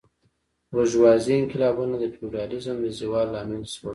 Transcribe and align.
بورژوازي 0.71 1.33
انقلابونه 1.37 1.95
د 1.99 2.03
فیوډالیزم 2.15 2.77
د 2.81 2.87
زوال 2.99 3.27
لامل 3.33 3.63
شول. 3.73 3.89